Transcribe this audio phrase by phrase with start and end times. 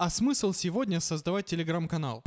[0.00, 2.22] А смысл сегодня создавать телеграм-канал?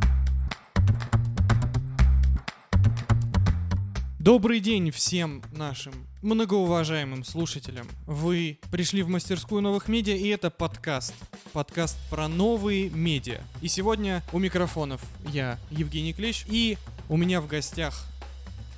[4.18, 7.88] Добрый день всем нашим многоуважаемым слушателям.
[8.06, 11.14] Вы пришли в мастерскую новых медиа, и это подкаст.
[11.54, 13.40] Подкаст про новые медиа.
[13.62, 16.76] И сегодня у микрофонов я, Евгений Клещ, и
[17.08, 18.04] у меня в гостях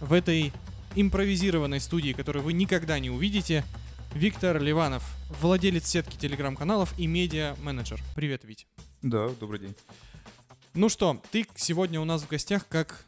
[0.01, 0.53] в этой
[0.95, 3.65] импровизированной студии, которую вы никогда не увидите,
[4.15, 5.03] Виктор Ливанов,
[5.41, 8.01] владелец сетки телеграм-каналов и медиа-менеджер.
[8.15, 8.69] Привет, Вить.
[9.03, 9.75] Да, добрый день.
[10.73, 13.05] Ну что, ты сегодня у нас в гостях как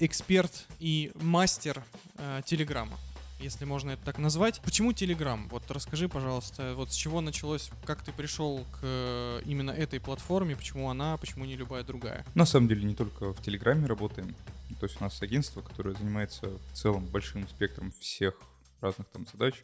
[0.00, 1.84] эксперт и мастер
[2.16, 2.96] э, Телеграма,
[3.40, 4.62] если можно это так назвать.
[4.62, 5.48] Почему Телеграм?
[5.50, 10.56] Вот расскажи, пожалуйста, вот с чего началось, как ты пришел к э, именно этой платформе,
[10.56, 12.24] почему она, почему не любая другая?
[12.34, 14.34] На самом деле не только в Телеграме работаем.
[14.80, 18.40] То есть у нас агентство, которое занимается в целом большим спектром всех
[18.80, 19.62] разных там задач.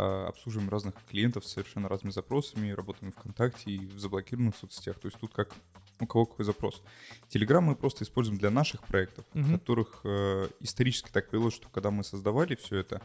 [0.00, 4.96] А, обслуживаем разных клиентов с совершенно разными запросами, работаем ВКонтакте и в заблокированных соцсетях.
[5.00, 5.56] То есть тут как
[5.98, 6.82] у кого какой запрос.
[7.28, 9.50] Телеграм мы просто используем для наших проектов, угу.
[9.50, 13.02] которых э, исторически так повелось, что когда мы создавали все это,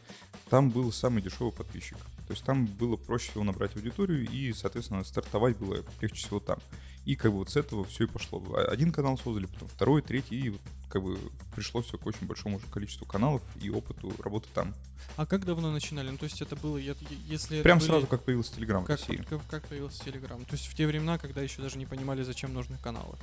[0.50, 1.98] там был самый дешевый подписчик.
[1.98, 6.60] То есть там было проще всего набрать аудиторию и, соответственно, стартовать было легче всего там.
[7.04, 8.42] И как бы вот с этого все и пошло.
[8.68, 11.18] Один канал создали, потом второй, третий, и как бы
[11.54, 14.74] пришло все к очень большому уже количеству каналов и опыту работы там.
[15.16, 16.10] А как давно начинали?
[16.10, 17.62] Ну, то есть это было, если...
[17.62, 17.88] Прям были...
[17.88, 20.44] сразу, как появился Телеграм как, как, как появился Телеграм?
[20.44, 23.16] То есть в те времена, когда еще даже не понимали, зачем нужны каналы?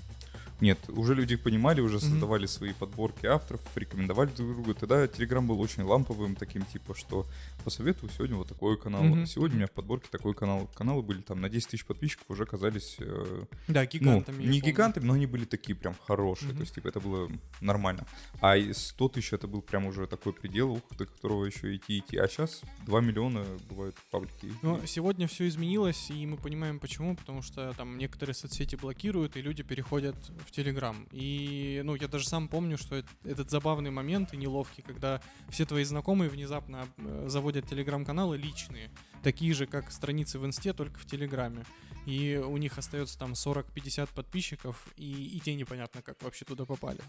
[0.61, 2.47] Нет, уже люди понимали, уже создавали mm-hmm.
[2.47, 4.73] свои подборки авторов, рекомендовали друг другу.
[4.75, 7.25] Тогда Телеграм был очень ламповым, таким типа, что
[7.63, 9.03] посоветую сегодня вот такой канал.
[9.03, 9.25] Mm-hmm.
[9.25, 10.69] Сегодня у меня в подборке такой канал.
[10.75, 12.97] Каналы были там на 10 тысяч подписчиков, уже казались...
[12.99, 14.43] Э, да, гигантами.
[14.43, 16.51] Ну, не гигантами, но они были такие прям хорошие.
[16.51, 16.55] Mm-hmm.
[16.55, 18.05] То есть, типа, это было нормально.
[18.39, 22.17] А 100 тысяч это был прям уже такой предел, до которого еще идти идти.
[22.17, 24.53] А сейчас 2 миллиона бывают паблики.
[24.61, 27.15] Но сегодня все изменилось, и мы понимаем почему.
[27.15, 30.15] Потому что там некоторые соцсети блокируют, и люди переходят
[30.51, 31.07] в Телеграм.
[31.11, 35.85] И, ну, я даже сам помню, что этот забавный момент и неловкий, когда все твои
[35.85, 38.91] знакомые внезапно э, заводят Телеграм-каналы личные,
[39.23, 41.63] такие же, как страницы в Инсте, только в Телеграме.
[42.05, 46.99] И у них остается там 40-50 подписчиков, и, и те непонятно, как вообще туда попали.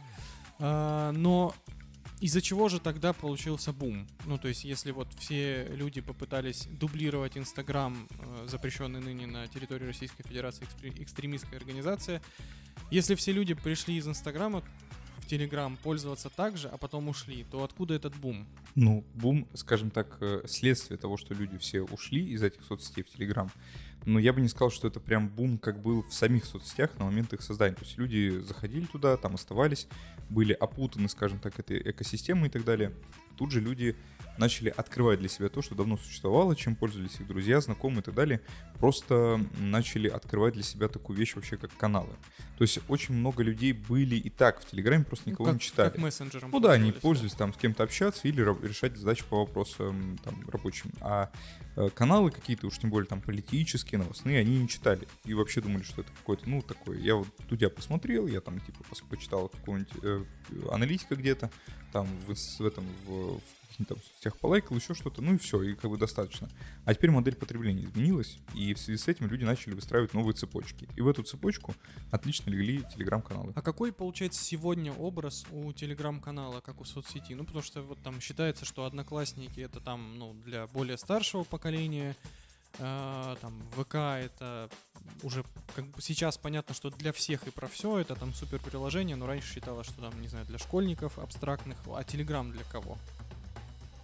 [0.60, 1.54] А, но
[2.22, 4.06] из-за чего же тогда получился бум?
[4.26, 9.86] Ну, то есть, если вот все люди попытались дублировать Инстаграм, э, запрещенный ныне на территории
[9.86, 12.22] Российской Федерации экстремистская организация,
[12.92, 14.62] если все люди пришли из Инстаграма
[15.18, 18.46] в Телеграм пользоваться так же, а потом ушли, то откуда этот бум?
[18.76, 23.08] Ну, бум, скажем так, э, следствие того, что люди все ушли из этих соцсетей в
[23.08, 23.50] Телеграм.
[24.04, 27.04] Но я бы не сказал, что это прям бум, как был в самих соцсетях на
[27.04, 27.74] момент их создания.
[27.74, 29.86] То есть люди заходили туда, там оставались,
[30.32, 32.92] были опутаны, скажем так, этой экосистемой и так далее.
[33.36, 33.96] Тут же люди
[34.38, 38.14] начали открывать для себя то, что давно существовало, чем пользовались их друзья, знакомые и так
[38.14, 38.40] далее.
[38.78, 42.12] Просто начали открывать для себя такую вещь вообще, как каналы.
[42.58, 45.90] То есть очень много людей были и так в Телеграме, просто никого как, не читали.
[45.90, 46.50] Как мессенджером.
[46.50, 50.90] Ну да, они пользовались там с кем-то общаться или решать задачи по вопросам там рабочим.
[51.00, 51.30] А
[51.76, 55.06] э, каналы какие-то, уж тем более там политические, новостные, они не читали.
[55.24, 57.00] И вообще думали, что это какой-то, ну, такой.
[57.00, 60.24] Я вот тут я посмотрел, я там типа почитал какого-нибудь э,
[60.70, 61.50] аналитика где-то,
[61.92, 65.62] там в, в этом, в, в каких-то там соцсетях полайкал, еще что-то, ну и все,
[65.62, 66.48] и как бы достаточно.
[66.84, 70.88] А теперь модель потребления изменилась, и в связи с этим люди начали выстраивать новые цепочки.
[70.96, 71.74] И в эту цепочку
[72.10, 73.52] отлично легли телеграм-каналы.
[73.54, 77.32] А какой, получается, сегодня образ у телеграм-канала, как у соцсети?
[77.34, 82.16] Ну, потому что вот там считается, что одноклассники это там, ну, для более старшего поколения,
[82.78, 84.70] Uh, там ВК это
[85.22, 85.44] уже
[85.76, 89.26] как бы сейчас понятно, что для всех и про все это там супер приложение, но
[89.26, 92.96] раньше считалось, что там, не знаю, для школьников абстрактных, а Телеграм для кого?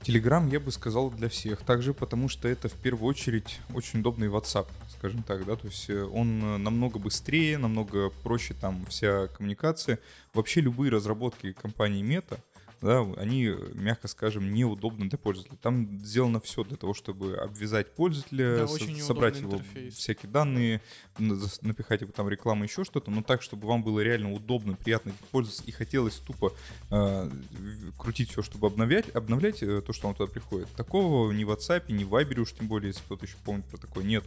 [0.02, 1.60] Телеграм, я бы сказал, для всех.
[1.62, 4.66] Также потому, что это в первую очередь очень удобный WhatsApp,
[4.96, 9.98] скажем так, да, то есть э, он э, намного быстрее, намного проще там вся коммуникация.
[10.32, 12.38] Вообще любые разработки компании Meta,
[12.80, 15.56] да, они, мягко скажем, неудобны для пользователя.
[15.60, 19.94] Там сделано все для того, чтобы обвязать пользователя, да, со- собрать его интерфейс.
[19.94, 20.80] всякие данные,
[21.18, 25.64] напихать его там рекламу, еще что-то, но так, чтобы вам было реально удобно, приятно пользоваться
[25.64, 26.52] и хотелось тупо
[26.90, 27.30] э,
[27.96, 30.68] крутить все, чтобы обновлять, обновлять э, то, что вам туда приходит.
[30.72, 33.78] Такого ни в WhatsApp, ни в Viber уж тем более, если кто-то еще помнит про
[33.78, 34.24] такое, нет.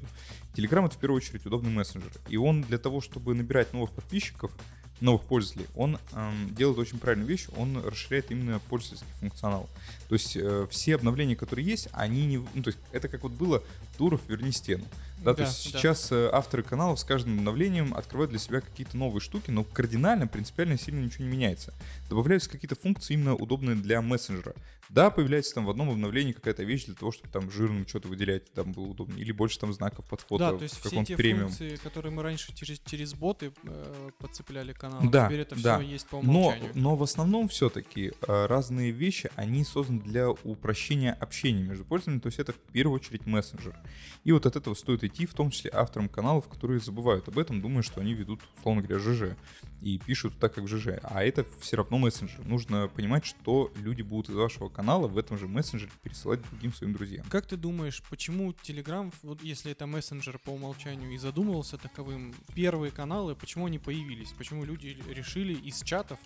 [0.56, 2.12] Telegram это в первую очередь удобный мессенджер.
[2.28, 4.52] И он для того, чтобы набирать новых подписчиков,
[5.02, 9.68] новых пользователей, он эм, делает очень правильную вещь, он расширяет именно пользовательский функционал.
[10.12, 12.40] То есть э, все обновления, которые есть, они не...
[12.40, 13.64] Ну, то есть это как вот было
[13.98, 14.84] Туров, верни стену.
[15.24, 19.22] Да, то есть сейчас э, авторы каналов с каждым обновлением открывают для себя какие-то новые
[19.22, 21.74] штуки, но кардинально, принципиально сильно ничего не меняется.
[22.10, 24.54] Добавляются какие-то функции именно удобные для мессенджера.
[24.92, 28.52] Да, появляется там в одном обновлении какая-то вещь для того, чтобы там жирным что-то выделять,
[28.52, 29.22] там было удобнее.
[29.22, 31.48] Или больше там знаков под фото да, то есть в каком-то премиум.
[31.48, 35.80] функции, которые мы раньше через, через боты э, подцепляли канал, да, теперь это да.
[35.80, 36.72] все есть по умолчанию.
[36.74, 42.20] Но, но в основном все-таки э, разные вещи, они созданы для упрощения общения между пользователями,
[42.20, 43.78] то есть это в первую очередь мессенджер.
[44.24, 47.62] И вот от этого стоит идти, в том числе авторам каналов, которые забывают об этом,
[47.62, 49.36] думая, что они ведут, условно говоря, ЖЖ
[49.82, 51.00] и пишут так, как в ЖЖ.
[51.04, 52.46] А это все равно мессенджер.
[52.46, 56.94] Нужно понимать, что люди будут из вашего канала в этом же мессенджере пересылать другим своим
[56.94, 57.26] друзьям.
[57.30, 62.92] Как ты думаешь, почему Telegram, вот если это мессенджер по умолчанию и задумывался таковым, первые
[62.92, 64.32] каналы, почему они появились?
[64.38, 66.20] Почему люди решили из чатов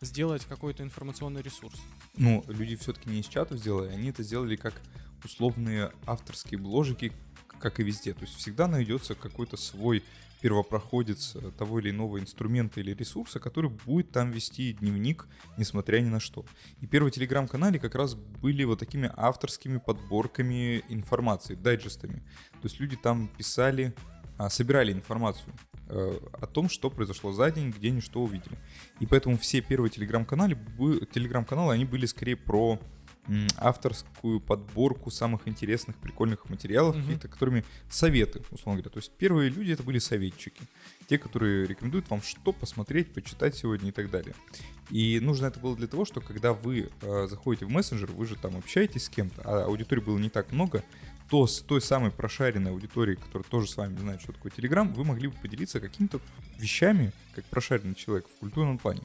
[0.00, 1.80] сделать какой-то информационный ресурс?
[2.16, 4.74] Ну, люди все-таки не из чатов сделали, они это сделали как
[5.24, 7.12] условные авторские бложики,
[7.60, 8.14] как и везде.
[8.14, 10.02] То есть всегда найдется какой-то свой
[10.46, 15.26] первопроходец того или иного инструмента или ресурса, который будет там вести дневник,
[15.58, 16.44] несмотря ни на что.
[16.80, 22.22] И первые телеграм-канале как раз были вот такими авторскими подборками информации, дайджестами.
[22.52, 23.92] То есть люди там писали,
[24.38, 25.52] а, собирали информацию
[25.88, 28.56] э, о том, что произошло за день, где они что увидели.
[29.00, 30.56] И поэтому все первые телеграм-каналы,
[31.12, 32.78] телеграм-каналы, они были скорее про
[33.56, 37.02] авторскую подборку самых интересных, прикольных материалов, mm-hmm.
[37.02, 38.90] каких-то, которыми советы, условно говоря.
[38.90, 40.62] То есть первые люди это были советчики.
[41.08, 44.34] Те, которые рекомендуют вам что посмотреть, почитать сегодня и так далее.
[44.90, 48.36] И нужно это было для того, что когда вы э, заходите в мессенджер, вы же
[48.36, 50.84] там общаетесь с кем-то, а аудитории было не так много,
[51.28, 55.04] то с той самой прошаренной аудиторией, которая тоже с вами знает, что такое Телеграм, вы
[55.04, 56.20] могли бы поделиться какими-то
[56.58, 59.02] вещами, как прошаренный человек в культурном плане.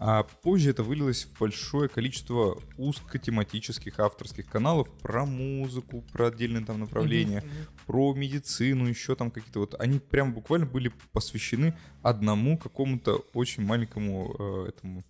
[0.00, 6.78] А позже это вылилось в большое количество узкотематических авторских каналов про музыку, про отдельные там
[6.78, 7.86] направления, mm-hmm.
[7.86, 9.74] про медицину, еще там какие-то вот.
[9.80, 15.04] Они прям буквально были посвящены одному какому-то очень маленькому э, этому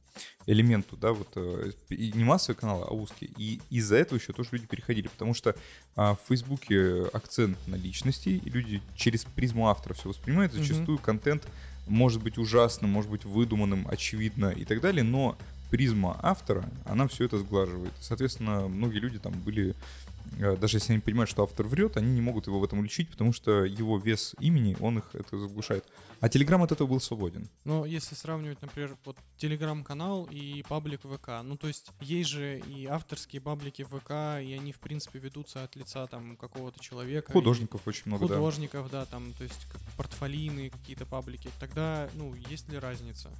[0.47, 3.31] элементу, да, вот э, и не массовый канал, а узкий.
[3.37, 5.55] И из-за этого еще тоже люди переходили, потому что
[5.97, 11.03] а, в Фейсбуке акцент на личности, и люди через призму автора все воспринимают, зачастую mm-hmm.
[11.03, 11.47] контент
[11.89, 15.37] может быть ужасным, может быть выдуманным, очевидно и так далее, но
[15.71, 17.93] призма автора, она все это сглаживает.
[18.01, 19.75] Соответственно, многие люди там были
[20.39, 23.09] Э, даже если они понимают, что автор врет, они не могут его в этом уличить,
[23.09, 25.85] потому что его вес имени, он их это заглушает.
[26.21, 27.49] А Телеграм от этого был свободен.
[27.65, 32.87] Но если сравнивать, например, вот Телеграм-канал и паблик ВК, ну то есть есть же и
[32.87, 37.33] авторские паблики ВК, и они, в принципе, ведутся от лица там какого-то человека.
[37.33, 39.01] Художников очень много, Художников, да.
[39.01, 41.51] да, там, то есть как портфолийные какие-то паблики.
[41.61, 43.31] Тогда, ну, есть ли разница?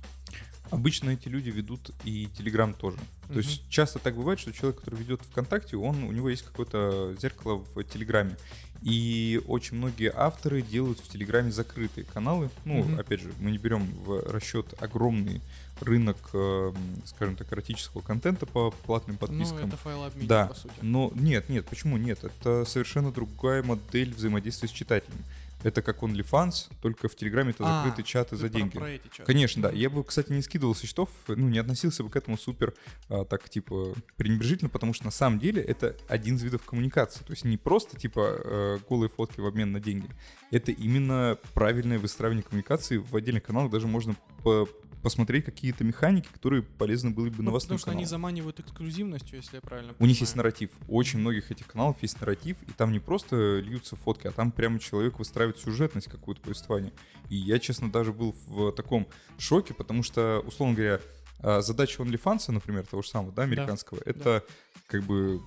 [0.71, 2.99] Обычно эти люди ведут и Телеграм тоже.
[3.29, 6.43] То mm есть часто так бывает, что человек, который ведет ВКонтакте, он, у него есть
[6.43, 8.37] какое-то зеркало в Телеграме.
[8.83, 12.49] И очень многие авторы делают в Телеграме закрытые каналы.
[12.65, 15.41] Ну, mm опять же, мы не берем в расчет огромный
[15.81, 16.73] рынок, э,
[17.05, 19.61] скажем так, эротического контента по платным ну, подпискам.
[19.63, 20.47] Ну, это файлообменник, да.
[20.47, 20.75] по сути.
[20.83, 22.25] Но нет, нет, почему нет?
[22.25, 25.25] Это совершенно другая модель взаимодействия с читателем.
[25.63, 28.77] Это как OnlyFans, только в Телеграме это а, закрытые чаты за деньги.
[28.77, 29.25] Про эти чаты.
[29.25, 29.71] Конечно, да.
[29.71, 32.75] Я бы, кстати, не скидывал со счетов, ну, не относился бы к этому супер
[33.09, 37.25] а, так, типа, пренебрежительно, потому что на самом деле это один из видов коммуникации.
[37.25, 40.09] То есть не просто, типа, э, голые фотки в обмен на деньги.
[40.51, 43.71] Это именно правильное выстраивание коммуникации в отдельных каналах.
[43.73, 44.69] Даже можно по
[45.03, 47.99] посмотреть какие-то механики, которые полезны были бы ну, на вас Потому что канал.
[47.99, 50.05] они заманивают эксклюзивностью, если я правильно понимаю.
[50.05, 50.71] У них есть нарратив.
[50.87, 54.51] У очень многих этих каналов есть нарратив, и там не просто льются фотки, а там
[54.51, 56.93] прямо человек выстраивает сюжетность какую-то повествование.
[57.29, 59.07] И я, честно, даже был в таком
[59.39, 61.01] шоке, потому что, условно говоря,
[61.41, 64.43] а, задача OnlyFans, например, того же самого, да, американского, да, это да.
[64.87, 65.41] как бы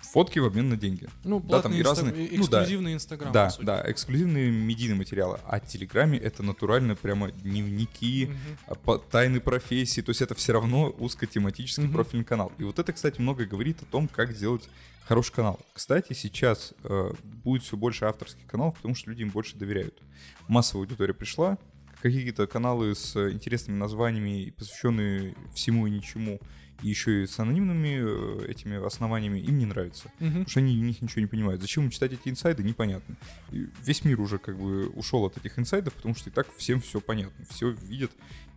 [0.00, 1.08] фотки в обмен на деньги.
[1.24, 2.36] Ну, да, там и разные...
[2.36, 5.38] эксклюзивный Инстаграм, Да, да, да, эксклюзивные медийные материалы.
[5.46, 8.30] А Телеграме это натурально прямо дневники,
[8.68, 8.98] угу.
[9.10, 11.94] тайны профессии, то есть это все равно узкотематический угу.
[11.94, 12.52] профильный канал.
[12.58, 14.68] И вот это, кстати, много говорит о том, как сделать
[15.04, 15.58] хороший канал.
[15.72, 20.00] Кстати, сейчас э, будет все больше авторских каналов, потому что люди им больше доверяют.
[20.48, 21.58] Массовая аудитория пришла,
[22.00, 26.40] какие-то каналы с интересными названиями, посвященные всему и ничему,
[26.82, 30.10] и еще и с анонимными э, этими основаниями им не нравится.
[30.20, 30.28] Угу.
[30.28, 31.60] Потому что они в них ничего не понимают.
[31.60, 33.16] Зачем им читать эти инсайды, непонятно.
[33.52, 36.80] И весь мир уже как бы ушел от этих инсайдов, потому что и так всем
[36.80, 37.44] все понятно.
[37.50, 38.12] Все видят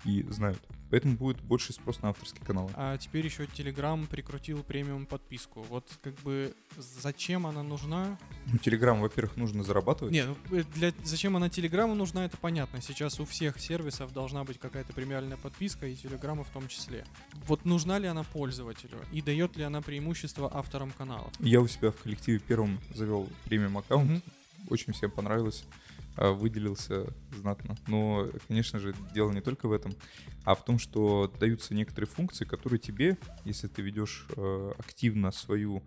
[0.05, 0.59] и знают.
[0.93, 2.69] Поэтому будет больше спрос на авторские каналы.
[2.75, 5.65] А теперь еще Telegram прикрутил премиум подписку.
[5.67, 8.19] Вот как бы зачем она нужна?
[8.45, 10.13] Ну, Telegram, во-первых, нужно зарабатывать.
[10.13, 12.79] Нет, ну, э, для, зачем она Телеграму нужна, это понятно.
[12.79, 17.05] Сейчас у всех сервисов должна быть какая-то премиальная подписка, и Телеграма в том числе.
[17.47, 18.99] Вот нужна ли она пользователю?
[19.11, 21.31] И дает ли она преимущество авторам канала?
[21.39, 24.11] Я у себя в коллективе первым завел премиум аккаунт.
[24.11, 24.21] Угу
[24.69, 25.63] очень всем понравилось,
[26.15, 27.75] выделился знатно.
[27.87, 29.93] Но, конечно же, дело не только в этом,
[30.43, 35.83] а в том, что даются некоторые функции, которые тебе, если ты ведешь э, активно свою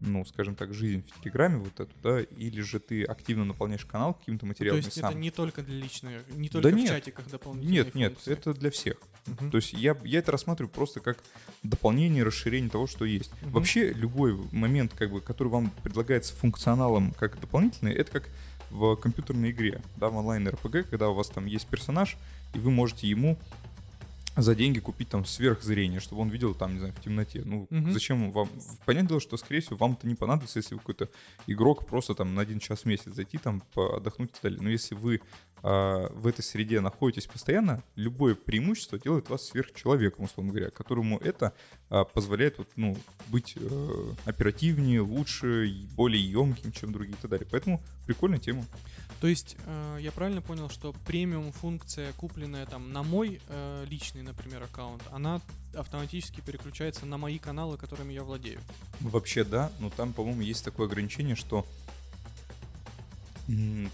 [0.00, 4.14] ну, скажем так, жизнь в Телеграме вот эту, да, или же ты активно наполняешь канал
[4.14, 5.10] каким-то материалом То есть сам.
[5.10, 8.32] это не только для личной, не только да в нет, чатиках дополнительные Нет, нет, функции.
[8.32, 8.96] это для всех.
[9.26, 9.50] Мгм.
[9.50, 11.18] То есть я, я это рассматриваю просто как
[11.62, 13.32] дополнение, расширение того, что есть.
[13.40, 13.52] Мгм.
[13.52, 18.28] Вообще любой момент, как бы, который вам предлагается функционалом как дополнительный, это как
[18.74, 22.16] в компьютерной игре, да, в онлайн РПГ, когда у вас там есть персонаж,
[22.54, 23.38] и вы можете ему
[24.36, 27.42] за деньги купить там сверхзрение, чтобы он видел там, не знаю, в темноте.
[27.44, 27.92] Ну, Мгм.
[27.92, 28.48] зачем вам?
[28.84, 31.08] Понятное дело, что, скорее всего, вам это не понадобится, если вы какой-то
[31.46, 34.60] игрок просто там на один час в месяц зайти там, отдохнуть и так далее.
[34.60, 35.20] Но если вы
[35.64, 41.54] в этой среде находитесь постоянно, любое преимущество делает вас сверхчеловеком, условно говоря, которому это
[41.88, 42.96] а, позволяет вот, ну,
[43.28, 47.46] быть э, оперативнее, лучше, более емким, чем другие и так далее.
[47.50, 48.64] Поэтому прикольная тема.
[49.20, 54.22] То есть э, я правильно понял, что премиум функция, купленная там на мой э, личный,
[54.22, 55.40] например, аккаунт, она
[55.74, 58.60] автоматически переключается на мои каналы, которыми я владею.
[59.00, 61.64] Вообще да, но там, по-моему, есть такое ограничение, что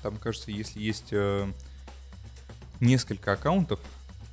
[0.02, 1.50] там, кажется, если есть э,
[2.80, 3.80] несколько аккаунтов,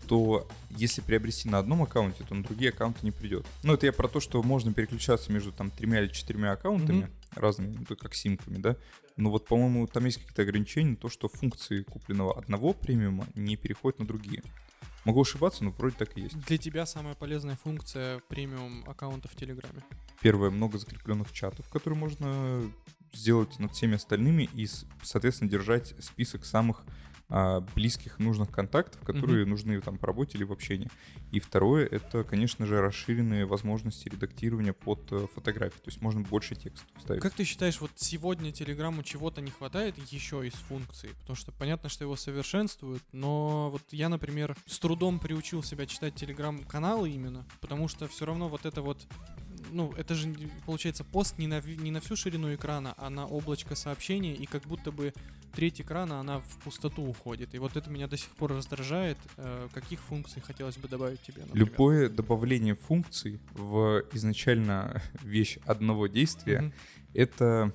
[0.07, 3.45] то если приобрести на одном аккаунте, то на другие аккаунты не придет.
[3.63, 7.11] Ну, это я про то, что можно переключаться между там тремя или четырьмя аккаунтами Мгм.
[7.35, 8.77] разными, ну, как симками, да.
[9.17, 13.99] Но вот, по-моему, там есть какие-то ограничения, то, что функции купленного одного премиума не переходят
[13.99, 14.43] на другие.
[15.03, 16.39] Могу ошибаться, но вроде так и есть.
[16.45, 19.81] Для тебя самая полезная функция премиум аккаунта в Телеграме.
[20.21, 22.61] Первое, много закрепленных чатов, которые можно
[23.13, 24.67] сделать над всеми остальными и,
[25.03, 26.83] соответственно, держать список самых
[27.29, 30.89] а, близких нужных контактов, которые нужны там по работе или в общении.
[31.31, 35.79] И второе, это, конечно же, расширенные возможности редактирования под э, фотографии.
[35.79, 37.21] То есть можно больше текстов вставить.
[37.21, 41.09] Как ты считаешь, вот сегодня Телеграму чего-то не хватает еще из функций?
[41.19, 46.15] Потому что понятно, что его совершенствуют, но вот я, например, с трудом приучил себя читать
[46.15, 49.05] Телеграм-каналы именно, потому что все равно вот это вот
[49.71, 50.33] ну, это же
[50.65, 54.63] получается пост не на, не на всю ширину экрана, а на облачко сообщений, и как
[54.63, 55.13] будто бы
[55.55, 57.55] треть экрана, она в пустоту уходит.
[57.55, 59.17] И вот это меня до сих пор раздражает.
[59.37, 61.67] Э, каких функций хотелось бы добавить тебе, например?
[61.67, 66.73] Любое добавление функций в изначально вещь одного действия Мгм.
[67.13, 67.73] это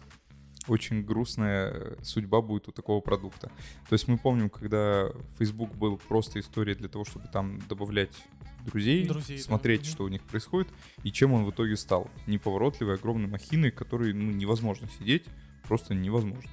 [0.69, 3.51] очень грустная судьба будет у такого продукта.
[3.89, 8.15] То есть мы помним, когда Facebook был просто историей для того, чтобы там добавлять
[8.64, 9.42] друзей, Друзей, да.
[9.42, 9.87] смотреть, Мгм.
[9.90, 10.69] что у них происходит,
[11.02, 12.11] и чем он в итоге стал.
[12.26, 15.25] Неповоротливой, огромной махиной, которой ну, невозможно сидеть,
[15.69, 16.50] просто невозможно.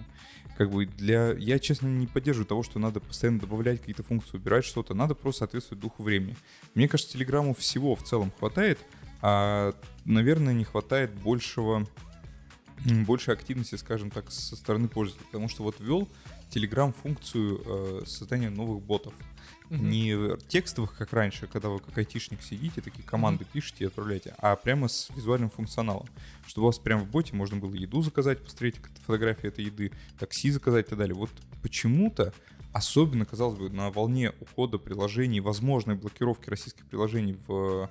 [0.57, 1.31] Как бы для...
[1.33, 4.93] Я, честно, не поддерживаю того, что надо постоянно добавлять какие-то функции, убирать что-то.
[4.93, 6.35] Надо просто соответствовать духу времени.
[6.75, 8.77] Мне кажется, Телеграму всего в целом хватает,
[9.21, 9.73] а,
[10.05, 11.85] наверное, не хватает большего
[12.85, 15.25] м, больше активности, скажем так, со стороны пользователя.
[15.27, 16.07] Потому что вот ввел
[16.49, 19.13] Telegram функцию э, создания новых ботов.
[19.69, 19.89] Мгм.
[19.89, 24.55] Не текстовых, как раньше, когда вы как айтишник сидите, такие команды пишете и отправляете, а
[24.55, 26.07] прямо с визуальным функционалом.
[26.47, 30.49] Чтобы у вас прямо в боте можно было еду заказать, посмотреть фотографии этой еды, такси
[30.49, 31.15] заказать и так далее.
[31.15, 31.29] Вот
[31.61, 32.33] почему-то
[32.71, 37.89] Особенно, казалось бы, на волне ухода приложений, возможной блокировки российских приложений в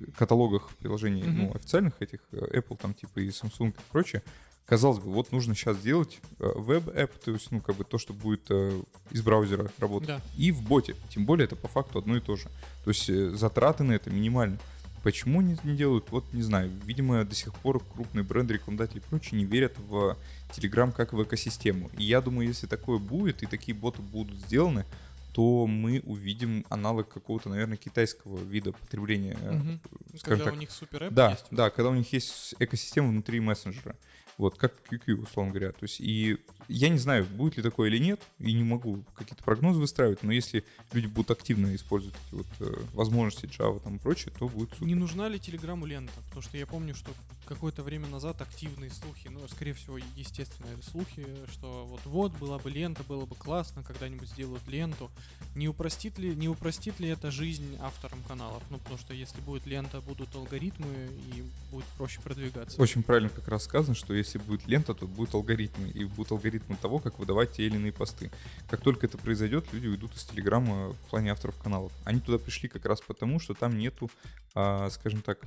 [0.00, 1.38] э, каталогах приложений Мгм.
[1.38, 4.22] ну, официальных этих, э, Apple там типа и Samsung и прочее,
[4.68, 8.12] казалось бы, вот нужно сейчас сделать э, веб-эп, то есть, ну, как бы то, что
[8.12, 10.20] будет э, из браузера работать, Да.
[10.36, 10.94] и в боте.
[11.08, 12.44] Тем более это по факту одно и то же.
[12.84, 14.58] То есть э, затраты на это минимальны.
[15.02, 16.10] Почему не, не делают?
[16.10, 16.70] Вот не знаю.
[16.84, 20.16] Видимо, до сих пор крупные бренды, рекламодатели и прочие не верят в
[20.50, 21.90] Telegram как в экосистему.
[21.96, 24.84] И я думаю, если такое будет, и такие боты будут сделаны,
[25.32, 29.36] то мы увидим аналог какого-то, наверное, китайского вида потребления.
[29.38, 29.80] скажем
[30.24, 30.54] Когда так.
[30.54, 31.46] у них супер Да, есть.
[31.52, 33.94] да, когда у них есть экосистема внутри мессенджера.
[34.38, 35.72] Вот, как QQ, условно говоря.
[35.72, 36.38] То есть, и
[36.68, 40.32] я не знаю, будет ли такое или нет, и не могу какие-то прогнозы выстраивать, но
[40.32, 44.70] если люди будут активно использовать эти вот э, возможности Java там и прочее, то будет
[44.70, 44.86] супер.
[44.86, 46.12] Не нужна ли Телеграму лента?
[46.26, 47.10] Потому что я помню, что
[47.46, 53.02] какое-то время назад активные слухи, ну, скорее всего, естественные слухи, что вот-вот была бы лента,
[53.04, 55.10] было бы классно, когда-нибудь сделают ленту.
[55.54, 58.62] Не упростит ли, не упростит ли это жизнь авторам каналов?
[58.68, 60.86] Ну, потому что если будет лента, будут алгоритмы,
[61.34, 62.80] и будет проще продвигаться.
[62.80, 66.57] Очень правильно как раз сказано, что если будет лента, то будут алгоритмы, и будут алгоритмы
[66.76, 68.30] того, как выдавать те или иные посты.
[68.68, 71.92] Как только это произойдет, люди уйдут из Телеграма в плане авторов каналов.
[72.04, 74.10] Они туда пришли как раз потому, что там нету,
[74.54, 75.38] а, скажем так,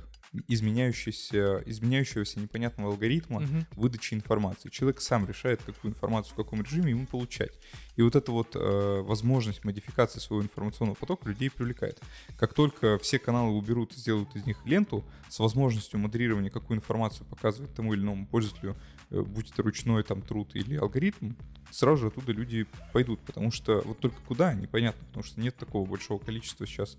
[0.48, 3.66] изменяющегося, изменяющегося непонятного алгоритма Мгм.
[3.72, 4.70] выдачи информации.
[4.70, 7.52] Человек сам решает, какую информацию в каком режиме ему получать.
[7.96, 12.00] И вот эта вот э, возможность модификации своего информационного потока людей привлекает.
[12.38, 17.26] Как только все каналы уберут и сделают из них ленту с возможностью модерирования, какую информацию
[17.26, 18.76] показывать тому или иному пользователю
[19.12, 21.34] э, будь это ручной там труд или алгоритм,
[21.70, 25.88] сразу же оттуда люди пойдут, потому что вот только куда, непонятно, потому что нет такого
[25.88, 26.98] большого количества сейчас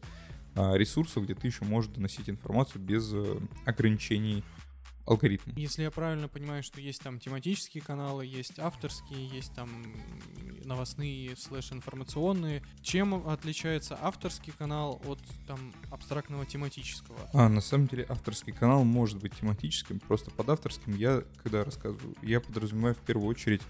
[0.56, 4.44] а, ресурсов, где ты еще можешь доносить информацию без э, ограничений
[5.06, 5.52] алгоритм.
[5.56, 9.70] Если я правильно понимаю, что есть там тематические каналы, есть авторские, есть там
[10.64, 12.64] новостные слэш информационные.
[12.82, 17.18] Чем отличается авторский канал от там абстрактного тематического?
[17.34, 22.16] А, на самом деле авторский канал может быть тематическим, просто под авторским я, когда рассказываю,
[22.22, 23.62] я подразумеваю в первую очередь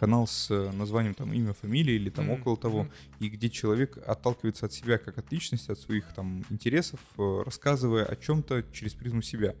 [0.00, 2.40] канал с э, названием там имя, фамилия или там mm-hmm.
[2.40, 2.88] около того,
[3.20, 8.06] и где человек отталкивается от себя как от личности, от своих там интересов, э, рассказывая
[8.06, 9.54] о чем-то через призму себя.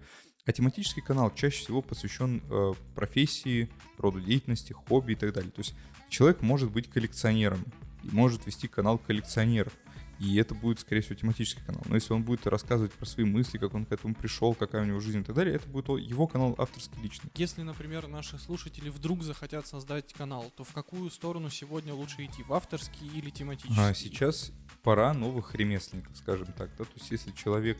[0.46, 3.68] А тематический канал чаще всего посвящен э, профессии,
[3.98, 5.50] роду деятельности, хобби и так далее.
[5.50, 5.74] То есть
[6.08, 7.64] человек может быть коллекционером
[8.02, 9.72] и может вести канал коллекционеров.
[10.18, 11.80] И это будет, скорее всего, тематический канал.
[11.86, 14.84] Но если он будет рассказывать про свои мысли, как он к этому пришел, какая у
[14.84, 17.30] него жизнь и так далее, это будет его канал авторский личный.
[17.36, 22.42] Если, например, наши слушатели вдруг захотят создать канал, то в какую сторону сегодня лучше идти?
[22.42, 23.82] В авторский или тематический?
[23.82, 26.68] А сейчас пора новых ремесленников, скажем так.
[26.76, 26.84] Да?
[26.84, 27.78] То есть если человек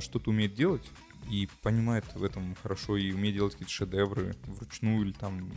[0.00, 0.88] что-то умеет делать,
[1.30, 5.48] и понимает в этом хорошо и умеет делать какие-то шедевры вручную или там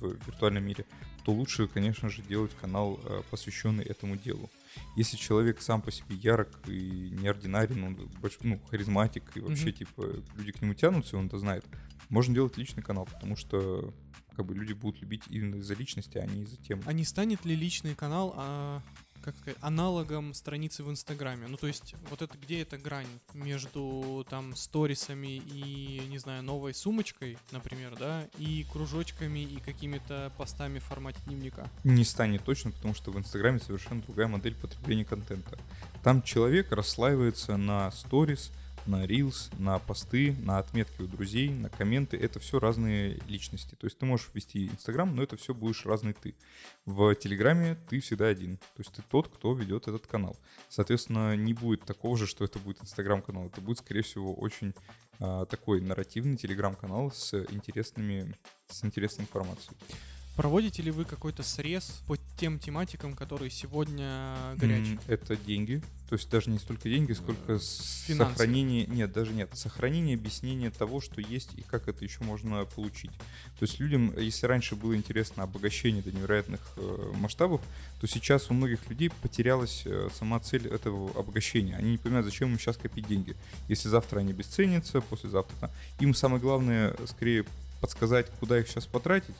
[0.00, 0.86] в виртуальном мире,
[1.24, 4.50] то лучше, конечно же, делать канал, э, посвященный этому делу.
[4.96, 9.72] Если человек сам по себе ярок и неординарен, он больш, ну, харизматик, и вообще, mm-hmm.
[9.72, 11.64] типа, люди к нему тянутся, и он это знает,
[12.08, 13.94] можно делать личный канал, потому что
[14.36, 16.82] как бы люди будут любить именно из-за личности, а не из-за темы.
[16.86, 18.82] А не станет ли личный канал а,
[19.24, 21.46] как аналогом страницы в Инстаграме.
[21.48, 26.74] Ну, то есть, вот это где эта грань между там сторисами и, не знаю, новой
[26.74, 31.70] сумочкой, например, да, и кружочками и какими-то постами в формате дневника?
[31.84, 35.58] Не станет точно, потому что в Инстаграме совершенно другая модель потребления контента.
[36.02, 38.52] Там человек расслаивается на сторис,
[38.86, 42.16] на Reels, на посты, на отметки у друзей, на комменты.
[42.16, 43.74] Это все разные личности.
[43.74, 46.34] То есть ты можешь вести Инстаграм, но это все будешь разный ты.
[46.84, 48.56] В Телеграме ты всегда один.
[48.56, 50.36] То есть ты тот, кто ведет этот канал.
[50.68, 53.46] Соответственно, не будет такого же, что это будет Инстаграм-канал.
[53.46, 54.74] Это будет, скорее всего, очень
[55.20, 58.34] а, такой нарративный Телеграм-канал с интересными,
[58.68, 59.76] с интересной информацией.
[60.36, 64.98] Проводите ли вы какой-то срез по тем тематикам, которые сегодня горячие?
[65.06, 65.80] Это деньги.
[66.08, 68.32] То есть даже не столько деньги, сколько Финансы.
[68.32, 68.86] сохранение...
[68.86, 69.50] Нет, даже нет.
[69.54, 73.12] Сохранение объяснение того, что есть и как это еще можно получить.
[73.58, 77.60] То есть людям, если раньше было интересно обогащение до невероятных э, масштабов,
[78.00, 81.76] то сейчас у многих людей потерялась э, сама цель этого обогащения.
[81.76, 83.36] Они не понимают, зачем им сейчас копить деньги.
[83.68, 85.70] Если завтра они обесценятся, послезавтра...
[86.00, 87.44] Им самое главное, скорее,
[87.80, 89.34] подсказать, куда их сейчас потратить,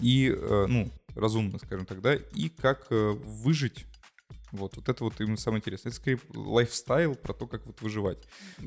[0.00, 3.86] и, э, ну, разумно, скажем так, да, и как э, выжить
[4.52, 5.90] вот, вот это вот именно самое интересное.
[5.90, 8.18] Это скорее лайфстайл про то, как вот выживать.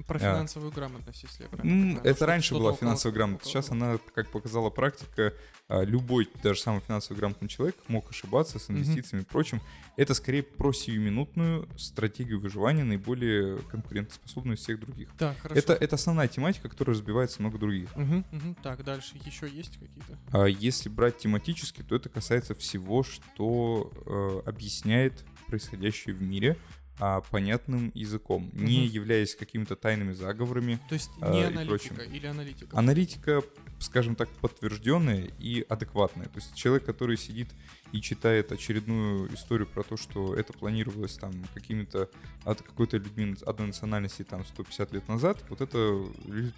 [0.07, 0.19] Про а.
[0.19, 2.05] финансовую а, грамотность, если я правильно понимаю.
[2.05, 3.51] Это раньше была финансовая грамотность.
[3.51, 5.33] Сейчас она, как показала практика,
[5.69, 9.61] а, любой, даже самый финансово грамотный человек мог ошибаться с инвестициями и прочим.
[9.95, 15.09] Это скорее про сиюминутную стратегию выживания, наиболее конкурентоспособную из всех других.
[15.17, 15.59] Да, хорошо.
[15.59, 17.95] Это, это основная тематика, которая разбивается много других.
[17.95, 18.55] Угу, угу.
[18.63, 20.17] Так, дальше еще есть какие-то?
[20.31, 26.57] А если брать тематически, то это касается всего, что э, объясняет происходящее в мире
[26.99, 28.63] а, понятным языком, угу.
[28.63, 30.79] не являясь какими-то тайными заговорами.
[30.89, 32.75] То есть не а, аналитика или аналитика?
[32.75, 33.43] Аналитика,
[33.77, 36.25] скажем так, подтвержденная и адекватная.
[36.25, 37.49] То есть человек, который сидит
[37.91, 42.09] и читает очередную историю про то, что это планировалось там какими-то
[42.43, 45.77] от какой-то людьми одной национальности там 150 лет назад, вот это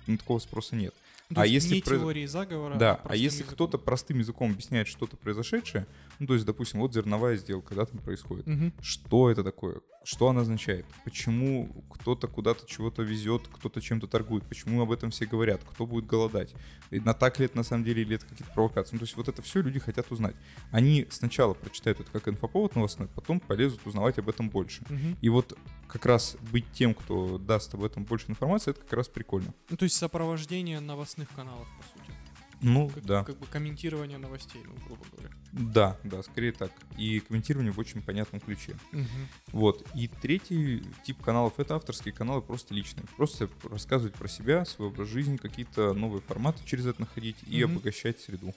[0.08, 0.94] ну, такого спроса нет.
[1.34, 1.98] То а если не про...
[1.98, 5.88] теории заговора, да, а, а если кто-то простым языком объясняет что-то произошедшее,
[6.20, 8.72] ну то есть, допустим, вот зерновая сделка, да, там происходит, угу.
[8.82, 14.82] что это такое, что она означает, почему кто-то куда-то чего-то везет, кто-то чем-то торгует, почему
[14.82, 16.54] об этом все говорят, кто будет голодать,
[16.92, 19.18] и на так ли это на самом деле или это какие-то провокации, ну то есть
[19.18, 20.36] вот это все люди хотят узнать.
[20.72, 24.84] Они сначала прочитают это как инфоповод новостной, потом полезут узнавать об этом больше.
[24.84, 25.18] Угу.
[25.22, 29.08] И вот как раз быть тем, кто даст об этом больше информации, это как раз
[29.08, 29.54] прикольно.
[29.70, 32.25] Ну, то есть сопровождение новостных каналов, по сути.
[32.62, 33.24] Ну, как, да.
[33.24, 35.34] Как бы комментирование новостей, ну, грубо говоря.
[35.52, 36.72] Да, да, скорее так.
[36.98, 38.76] И комментирование в очень понятном ключе.
[38.92, 39.04] Угу.
[39.52, 39.88] Вот.
[39.96, 43.06] И третий тип каналов— это авторские каналы, просто личные.
[43.18, 47.74] Просто рассказывать про себя, свой образ жизни, какие-то новые форматы через это находить и угу.
[47.74, 48.54] обогащать среду.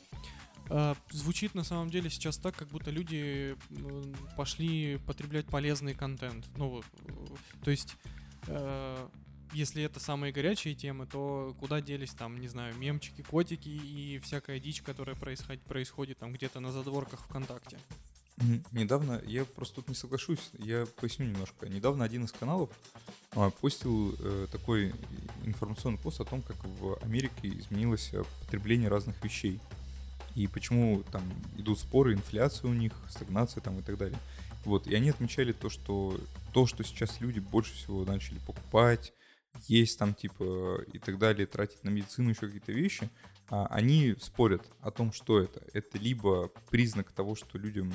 [0.71, 3.57] А, звучит на самом деле сейчас так, как будто люди
[4.37, 6.47] пошли потреблять полезный контент.
[6.57, 6.83] Ну,
[7.65, 7.97] то есть,
[8.47, 9.09] э,
[9.53, 14.61] если это самые горячие темы, то куда делись там, не знаю, мемчики, котики и всякая
[14.61, 17.79] дичь, которая происходит, происходит там где-то на задворках ВКонтакте?
[18.71, 21.69] Недавно, я просто тут не соглашусь, я поясню немножко.
[21.69, 22.71] Недавно один из каналов
[23.33, 24.93] а, постил э, такой
[25.45, 28.13] информационный пост о том, как в Америке изменилось
[28.45, 29.59] потребление разных вещей.
[30.37, 31.23] и почему там
[31.57, 34.19] идут споры, инфляция у них, стагнация там и так далее.
[34.65, 36.21] Вот, и они отмечали то, что
[36.53, 39.13] то, что сейчас люди больше всего начали покупать,
[39.67, 43.11] есть там типа и так далее, тратить на медицину еще какие-то вещи,
[43.51, 45.63] а, они спорят о том, что это.
[45.73, 47.93] Это либо признак того, что людям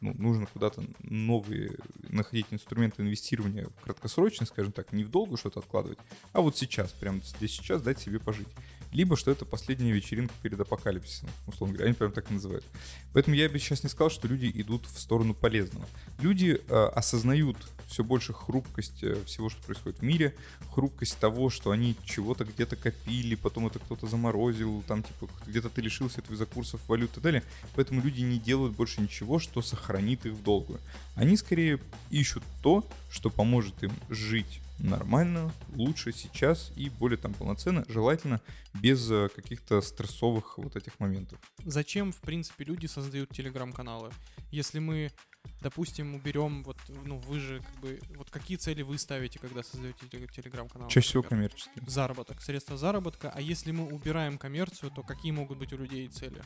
[0.00, 1.72] ну, нужно куда-то новые
[2.08, 5.98] находить инструменты инвестирования краткосрочно, скажем так, не в долгу что-то откладывать,
[6.32, 8.48] а вот сейчас, прямо здесь сейчас дать себе пожить
[8.94, 12.64] либо что это последняя вечеринка перед апокалипсисом, условно говоря, они прям так и называют.
[13.12, 15.84] Поэтому я бы сейчас не сказал, что люди идут в сторону полезного.
[16.20, 20.34] Люди э, осознают все больше хрупкость э, всего, что происходит в мире,
[20.72, 25.80] хрупкость того, что они чего-то где-то копили, потом это кто-то заморозил, там типа где-то ты
[25.80, 27.42] лишился этого из-за курсов валют и так далее.
[27.74, 30.80] Поэтому люди не делают больше ничего, что сохранит их в долгую.
[31.14, 37.84] Они скорее ищут то, что поможет им жить нормально, лучше сейчас и более там полноценно,
[37.88, 38.40] желательно
[38.74, 41.38] без э, каких-то стрессовых вот этих моментов.
[41.64, 44.10] Зачем, в принципе, люди создают телеграм-каналы?
[44.50, 45.12] Если мы,
[45.60, 50.06] допустим, уберем, вот, ну, вы же, как бы, вот какие цели вы ставите, когда создаете
[50.08, 50.88] телеграм-канал?
[50.88, 51.84] Чаще всего коммерческие.
[51.86, 53.30] Заработок, средства заработка.
[53.34, 56.42] А если мы убираем коммерцию, то какие могут быть у людей цели?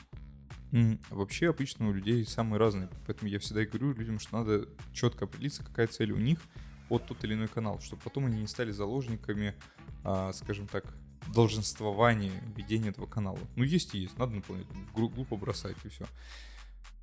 [0.71, 5.25] Mm, вообще обычно у людей самые разные, поэтому я всегда говорю людям, что надо четко
[5.25, 6.39] определиться, какая цель у них,
[6.89, 9.55] под тот или иной канал, чтобы потом они не стали заложниками,
[10.05, 10.85] а, скажем так,
[11.35, 13.39] долженствования ведения этого канала.
[13.57, 16.07] Ну, есть и есть, надо наполнять, глупо бросать и все.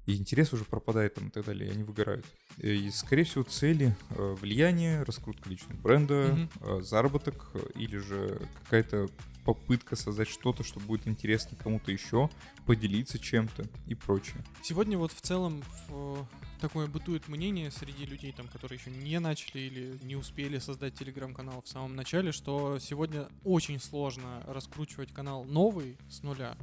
[0.06, 2.26] И интерес уже пропадает там и так далее, и они выгорают.
[2.58, 6.82] И, скорее всего, цели э, влияние, раскрутка личного бренда, mm-hmm.
[6.82, 9.08] заработок или же какая-то
[9.46, 12.30] попытка создать что-то, что будет интересно кому-то еще,
[12.66, 14.44] поделиться чем-то и прочее.
[14.64, 16.28] Сегодня вот в целом в
[16.60, 21.62] такое бытует мнение среди людей, там, которые еще не начали или не успели создать телеграм-канал
[21.62, 26.58] в самом начале, что сегодня очень сложно раскручивать канал новый с нуля,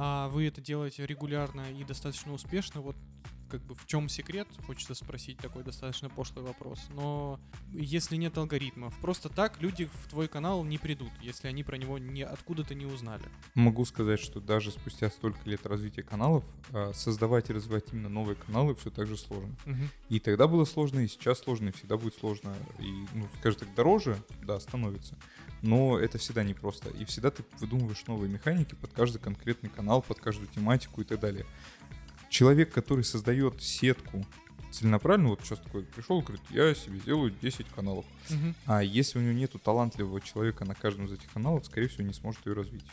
[0.00, 2.80] а вы это делаете регулярно и достаточно успешно.
[2.80, 2.94] Вот
[3.48, 6.80] как бы в чем секрет, хочется спросить такой достаточно пошлый вопрос.
[6.90, 7.40] Но
[7.72, 11.98] если нет алгоритмов, просто так люди в твой канал не придут, если они про него
[11.98, 13.24] не, откуда-то не узнали.
[13.54, 18.36] Могу сказать, что даже спустя столько лет развития каналов, а, создавать и развивать именно новые
[18.36, 19.56] каналы все так же сложно.
[19.66, 19.88] Угу.
[20.10, 22.54] И тогда было сложно, и сейчас сложно, и всегда будет сложно.
[22.78, 25.16] И, ну, скажем так, дороже, да, становится.
[25.62, 26.90] Но это всегда непросто.
[26.90, 31.20] И всегда ты выдумываешь новые механики под каждый конкретный канал, под каждую тематику и так
[31.20, 31.46] далее
[32.28, 34.24] человек, который создает сетку
[34.70, 38.04] целенаправленно, вот сейчас такой пришел, говорит, я себе сделаю 10 каналов.
[38.30, 38.54] Угу.
[38.66, 42.12] А если у него нету талантливого человека на каждом из этих каналов, скорее всего, не
[42.12, 42.84] сможет ее развить.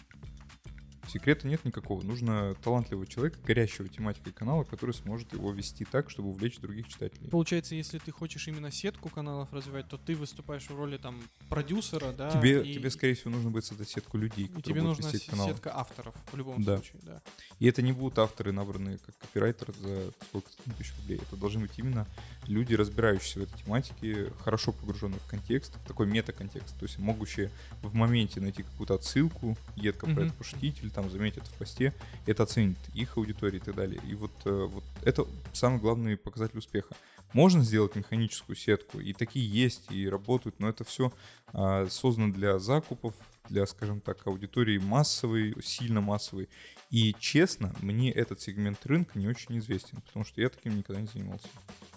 [1.08, 2.02] Секрета нет никакого.
[2.02, 7.30] Нужно талантливого человека, горящего тематикой канала, который сможет его вести так, чтобы увлечь других читателей.
[7.30, 12.12] Получается, если ты хочешь именно сетку каналов развивать, то ты выступаешь в роли там продюсера,
[12.12, 12.32] да?
[12.32, 12.74] Тебе, и...
[12.74, 16.64] тебе скорее всего, нужно будет создать сетку людей, и тебе нужна сетка авторов в любом
[16.64, 16.78] да.
[16.78, 17.22] случае, да.
[17.60, 21.20] И это не будут авторы, набранные как копирайтер за сколько-то тысяч рублей.
[21.22, 22.08] Это должны быть именно
[22.48, 27.52] люди, разбирающиеся в этой тематике, хорошо погруженные в контекст, в такой мета-контекст, то есть могущие
[27.82, 30.16] в моменте найти какую-то отсылку, едко mm-hmm.
[30.16, 31.94] про это пошутить там заметит в посте,
[32.26, 34.02] это оценит их аудитория и так далее.
[34.08, 36.96] И вот, э, вот это самый главный показатель успеха.
[37.34, 41.12] Можно сделать механическую сетку, и такие есть, и работают, но это все
[41.48, 43.14] а, создано для закупов,
[43.50, 46.48] для, скажем так, аудитории массовой, сильно массовой.
[46.92, 51.08] И честно, мне этот сегмент рынка не очень известен, потому что я таким никогда не
[51.08, 51.48] занимался.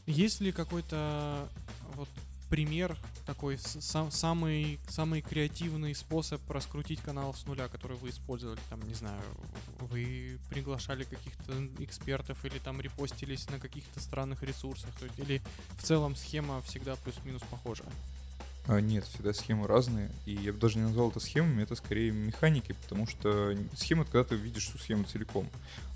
[0.06, 1.48] Есть ли какой-то
[1.94, 2.08] вот
[2.48, 8.80] пример такой сам, самый самый креативный способ раскрутить канал с нуля, который вы использовали, там
[8.88, 9.20] не знаю,
[9.80, 15.42] вы приглашали каких-то экспертов или там репостились на каких-то странных ресурсах, то есть, или
[15.78, 17.84] в целом схема всегда плюс-минус похожа?
[18.66, 22.10] А, нет, всегда схемы разные, и я бы даже не назвал это схемами, это скорее
[22.12, 25.48] механики, потому что схема— это когда ты видишь всю схему целиком,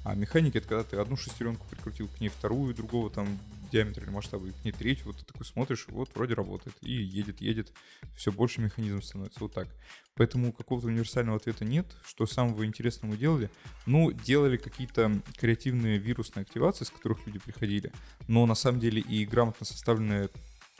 [0.05, 3.39] а механики— это когда ты одну шестеренку прикрутил к ней вторую, другого там
[3.73, 7.73] диаметра или масштаба, ней третью, вот ты такой смотришь, вот вроде работает, и едет, едет,
[8.15, 9.69] все больше механизм становится, вот так.
[10.15, 13.51] Поэтому какого-то универсального ответа нет, что самого интересного мы делали.
[13.87, 17.93] Ну, делали какие-то креативные вирусные активации, с которых люди приходили,
[18.29, 20.29] но на самом деле и грамотно составленная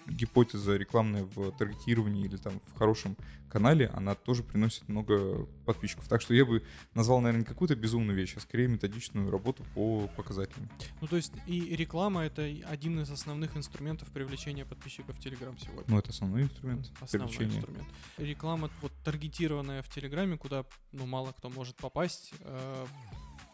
[0.07, 3.17] гипотеза рекламная в таргетировании или там в хорошем
[3.49, 6.09] канале, она тоже приносит много подписчиков.
[6.09, 6.63] Так что я бы
[6.95, 10.71] назвал, наверное, не какую-то безумную вещь, а скорее методичную работу по показателям.
[11.01, 15.85] Ну, то есть и реклама— это один из основных инструментов привлечения подписчиков в Телеграм сегодня.
[15.87, 17.59] Ну, это основной инструмент Основной привлечения.
[17.59, 17.89] инструмент.
[18.17, 22.87] Реклама вот таргетированная в Телеграме, куда, ну, мало кто может попасть, э,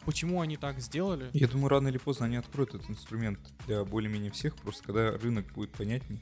[0.09, 1.29] Почему они так сделали?
[1.35, 5.45] Я думаю, рано или поздно они откроют этот инструмент для более-менее всех, просто когда рынок
[5.53, 6.19] будет понятней.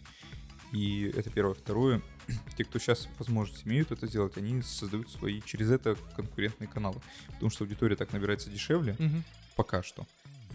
[0.73, 1.55] И это первое.
[1.55, 2.03] Второе,
[2.57, 7.01] те, кто сейчас возможность имеют это сделать, они создают свои через это конкурентные каналы.
[7.29, 9.23] Потому что аудитория так набирается дешевле, Мгм.
[9.55, 10.05] пока что.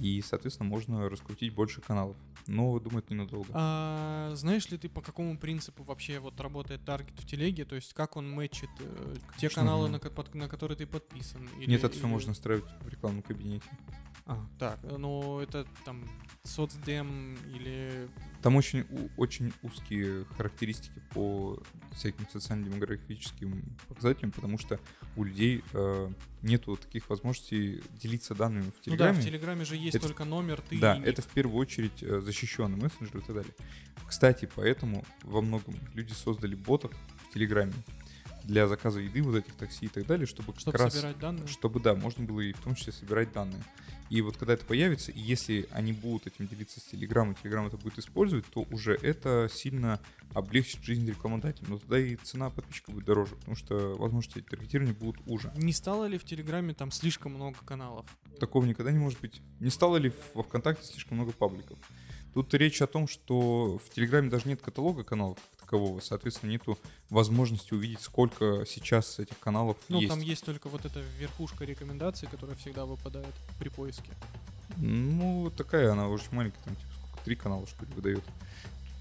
[0.01, 2.17] И, соответственно, можно раскрутить больше каналов.
[2.47, 3.49] Но, думаю, это ненадолго.
[3.53, 7.65] А знаешь ли ты, по какому принципу вообще вот работает таргет в телеге?
[7.65, 9.99] То есть как он мэчит э, те каналы, на,
[10.33, 11.47] на которые ты подписан?
[11.59, 13.65] Или- Нет, это все или- можно настраивать в рекламном кабинете.
[14.25, 16.07] А, так, э, ну это там
[16.43, 18.07] соцдем или...
[18.41, 18.85] Там очень,
[19.17, 21.61] очень узкие характеристики по
[21.93, 24.79] всяким социально-демографическим показателям, потому что
[25.15, 26.09] у людей э,
[26.41, 29.19] нету таких возможностей делиться данными в Ну да, Телеграме.
[29.21, 32.77] в Телеграме же есть Это- только номер, ты Да, это в первую очередь э, защищенный
[32.77, 33.53] мессенджер и так далее.
[34.07, 36.91] Кстати, поэтому во многом люди создали ботов
[37.29, 37.73] в Телеграме
[38.43, 41.47] для заказа еды, вот этих такси и так далее, чтобы Чтобы как раз собирать данные.
[41.47, 43.63] чтобы, да, можно было и в том числе собирать данные.
[44.09, 47.65] И вот когда это появится, и если они будут этим делиться с Telegram, и Telegram
[47.67, 50.01] это будет использовать, то уже это сильно
[50.33, 51.65] облегчит жизнь рекламодателя.
[51.69, 55.53] Но тогда и цена подписчика будет дороже, потому что возможности таргетирования будут уже.
[55.55, 58.05] Не стало ли в Телеграме там слишком много каналов?
[58.37, 59.41] Такого никогда не может быть.
[59.61, 61.77] Не стало ли во ВКонтакте слишком много пабликов?
[62.33, 65.37] Тут речь о том, что в Телеграме даже нет каталога каналов
[65.71, 66.77] такового, соответственно, нету
[67.09, 70.09] возможности увидеть, сколько сейчас этих каналов Ну, есть.
[70.09, 74.11] там есть только вот эта верхушка рекомендаций, которая всегда выпадает при поиске.
[74.77, 78.23] Ну, такая она очень маленькая, там, типа, сколько, три канала, что ли, выдает.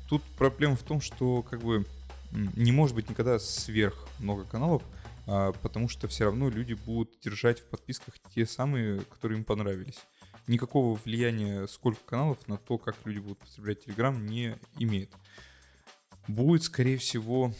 [0.09, 1.85] Тут проблема в том, что, как бы,
[2.31, 4.83] не может быть никогда сверх много каналов,
[5.27, 9.99] а, потому что все равно люди будут держать в подписках те самые, которые им понравились.
[10.47, 15.11] Никакого влияния, сколько каналов, на то, как люди будут потреблять Telegram, не имеет.
[16.31, 17.53] Будет, скорее всего,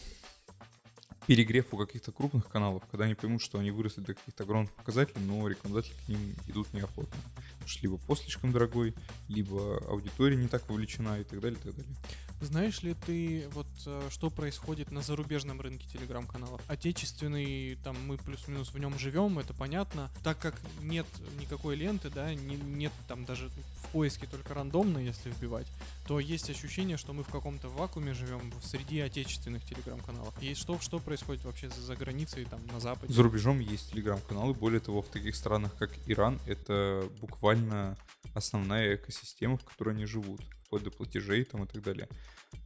[1.27, 5.25] перегрев у каких-то крупных каналов, когда они поймут, что они выросли до каких-то огромных показателей,
[5.25, 7.17] но рекламодатели к ним идут неохотно.
[7.55, 8.95] Потому что либо пост слишком дорогой,
[9.29, 11.95] либо аудитория не так вовлечена и так далее, и так далее.
[12.41, 16.63] Знаешь ли ты, вот э, что происходит на зарубежном рынке телеграм-каналов?
[16.69, 20.11] Отечественный, там мы плюс-минус в нем живем, это понятно.
[20.25, 21.07] Так как нет
[21.39, 25.67] никакой ленты, да, не- нет там даже в поиске только рандомно, если вбивать,
[26.07, 30.35] то есть ощущение, что мы в каком-то вакууме живем среди отечественных телеграм-каналов.
[30.43, 33.13] И что, что происходит вообще за, за границей, там, на Западе?
[33.13, 37.99] За рубежом есть телеграм-каналы, более того, в таких странах, как Иран, это буквально
[38.35, 42.09] основная экосистема, в которой они живут, вплоть до платежей там и так далее.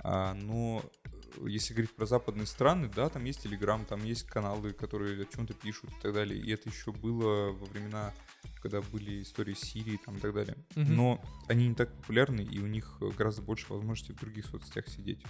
[0.00, 0.84] А, но
[1.38, 5.24] э, если говорить про западные страны, да, там есть Телеграм, там есть каналы, которые о
[5.24, 6.38] чем-то пишут и так далее.
[6.38, 8.12] И это еще было во времена,
[8.60, 10.56] когда были истории Сирии там и так далее.
[10.76, 10.94] Мгм.
[10.94, 14.86] Но они не так популярны, и у них э, гораздо больше возможностей в других соцсетях
[14.88, 15.24] сидеть.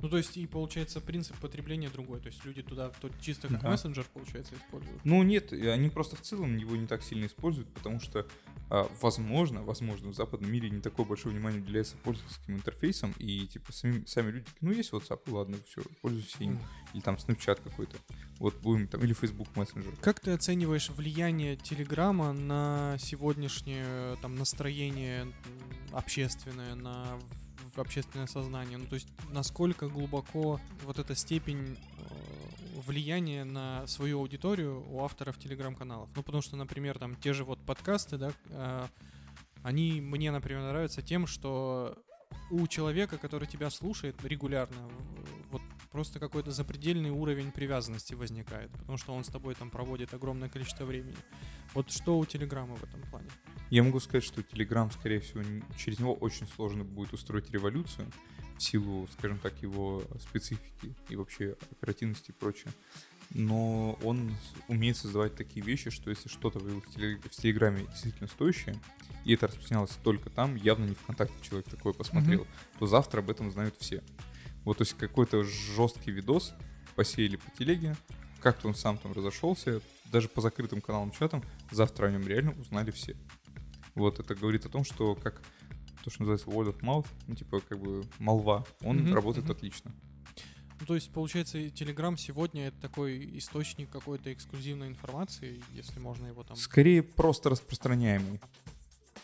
[0.00, 2.20] Ну, то есть, и получается принцип потребления другой.
[2.20, 3.70] То есть люди туда то чисто как Да.
[3.70, 5.04] мессенджер, получается, используют.
[5.04, 8.26] Ну нет, они просто в целом его не так сильно используют, потому что,
[8.70, 13.72] а, возможно, возможно, в западном мире не такое большое внимание уделяется пользовательским интерфейсам, и типа
[13.72, 16.58] сами, сами люди ну есть WhatsApp, ладно, все, пользуйся им.
[16.94, 17.96] Или там Snapchat какой-то.
[18.38, 19.98] Вот будем там, или Facebook Messenger.
[20.00, 25.32] Как ты оцениваешь влияние Телеграма на сегодняшнее там настроение
[25.92, 27.18] общественное, на
[27.78, 28.78] в- общественное сознание?
[28.78, 35.38] Ну, то есть, насколько глубоко вот эта степень э, влияния на свою аудиторию у авторов
[35.38, 36.08] телеграм-каналов?
[36.14, 38.86] Ну, потому что, например, там те же вот подкасты, да, э,
[39.62, 41.96] они мне, например, нравятся тем, что
[42.50, 44.88] у человека, который тебя слушает регулярно,
[45.90, 50.84] просто какой-то запредельный уровень привязанности возникает, потому что он с тобой там проводит огромное количество
[50.84, 51.16] времени.
[51.74, 53.28] Вот что у Телеграма в этом плане?
[53.70, 55.42] Я могу сказать, что Telegram, скорее всего,
[55.76, 58.10] через него очень сложно будет устроить революцию
[58.56, 62.72] в силу, скажем так, его специфики и вообще оперативности и прочее.
[63.30, 64.34] Но он
[64.68, 68.76] умеет создавать такие вещи, что если что-то появилось в, теле- в Телеграме действительно стоящее,
[69.24, 72.46] и это распространялось только там, явно не ВКонтакте человек такое посмотрел,
[72.78, 74.02] то завтра об этом знают все.
[74.68, 76.52] Вот, то есть какой-то жесткий видос
[76.94, 77.96] посеяли по телеге,
[78.42, 79.80] как-то он сам там разошелся,
[80.12, 83.16] даже по закрытым каналам чатам, завтра о нем реально узнали все.
[83.94, 85.40] Вот это говорит о том, что как
[86.04, 89.56] то, что называется word of mouth, ну типа как бы молва, он Мгм, работает мгм.
[89.56, 89.90] отлично.
[90.80, 96.44] Ну, то есть, получается, Телеграм сегодня это такой источник какой-то эксклюзивной информации, если можно его
[96.44, 96.58] там...
[96.58, 98.38] Скорее просто распространяемый.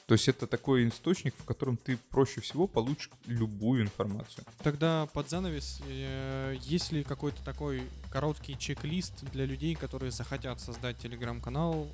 [0.07, 4.45] То есть это такой источник, в котором ты проще всего получишь любую информацию.
[4.63, 10.99] Тогда под занавес, э, есть ли какой-то такой короткий чек-лист для людей, которые захотят создать
[10.99, 11.89] телеграм-канал,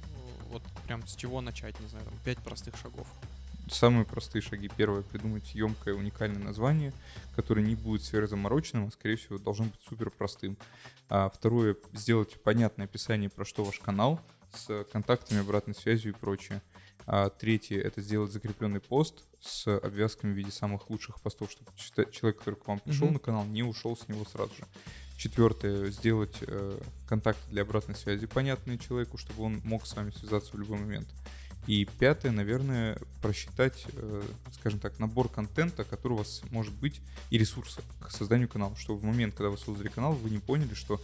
[0.51, 3.07] вот прям с чего начать, не знаю, там, пять простых шагов?
[3.70, 4.68] Самые простые шаги.
[4.77, 6.92] Первое, придумать емкое, уникальное название,
[7.37, 10.57] которое не будет сверхзамороченным, а, скорее всего, должно быть супер простым.
[11.09, 14.20] А второе, сделать понятное описание, про что ваш канал,
[14.53, 16.61] с контактами, обратной связью и прочее.
[17.12, 21.73] А третье— это сделать закрепленный пост с обвязками в виде самых лучших постов, чтобы
[22.12, 23.14] человек, который к вам пришел mm-hmm.
[23.14, 24.64] на канал, не ушел с него сразу же.
[25.16, 30.53] Четвертое— сделать э, контакты для обратной связи понятные человеку, чтобы он мог с вами связаться
[30.53, 31.09] в любой момент.
[31.66, 37.38] И пятое, наверное, просчитать, э, скажем так, набор контента, который у вас может быть, и
[37.38, 41.01] ресурсы к созданию канала, чтобы в момент, когда вы создали канал, вы не поняли, что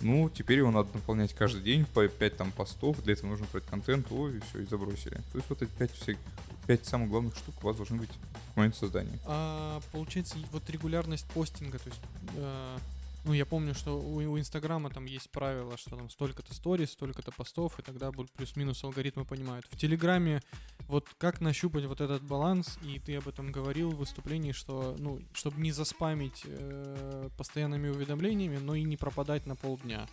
[0.00, 3.64] ну, теперь его надо наполнять каждый день по 5 там постов, для этого нужно брать
[3.66, 5.14] контент, ой, и все, и забросили.
[5.32, 6.20] То есть вот эти 5 всяких,
[6.66, 8.10] 5 самых главных штук у вас должны быть
[8.54, 9.18] в момент создания.
[9.26, 12.00] А, получается, вот регулярность постинга, то есть
[12.36, 12.78] э,
[13.24, 17.78] ну, я помню, что у, Инстаграма там есть правило, что там столько-то сторис, столько-то постов,
[17.78, 19.66] и тогда плюс-минус алгоритмы понимают.
[19.70, 20.42] В Телеграме
[20.88, 25.20] вот как нащупать вот этот баланс, и ты об этом говорил в выступлении, что, ну,
[25.32, 30.08] чтобы не заспамить э, постоянными уведомлениями, но и не пропадать на полдня.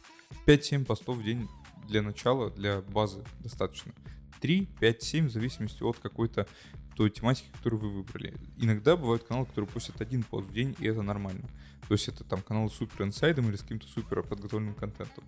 [0.45, 1.47] 5-7 постов в день
[1.87, 3.93] для начала, для базы достаточно.
[4.41, 6.47] 3, 5, 7 в зависимости от какой-то
[6.97, 8.33] той тематики, которую вы выбрали.
[8.57, 11.47] Иногда бывают каналы, которые постят один пост в день, и это нормально.
[11.87, 15.23] То есть это там канал супер инсайдом или с каким-то супер подготовленным контентом.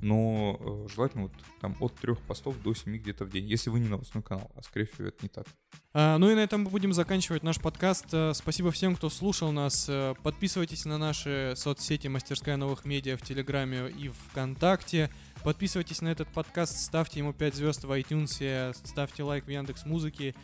[0.00, 3.78] Но э, желательно вот там от трех постов до семи где-то в день, если вы
[3.78, 5.46] не новостной канал, а скорее всего это не так.
[5.94, 8.06] А, ну и на этом мы будем заканчивать наш подкаст.
[8.12, 9.86] Э, спасибо всем, кто слушал нас.
[9.88, 15.08] Э, подписывайтесь на наши соцсети «Мастерская новых медиа» в Телеграме и ВКонтакте.
[15.44, 20.34] Подписывайтесь на этот подкаст, ставьте ему 5 звезд в iTunes, ставьте лайк в Яндекс Музыке.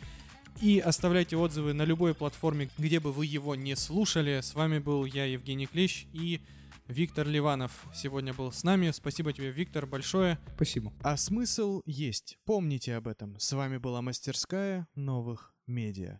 [0.61, 4.41] И оставляйте отзывы на любой платформе, где бы вы его не слушали.
[4.41, 6.41] С вами был я, Евгений Клещ, и
[6.87, 8.91] Виктор Ливанов сегодня был с нами.
[8.91, 10.39] Спасибо тебе, Виктор, большое.
[10.55, 10.91] Спасибо.
[11.01, 12.39] А смысл есть.
[12.45, 13.39] Помните об этом.
[13.39, 16.19] С вами была мастерская новых медиа.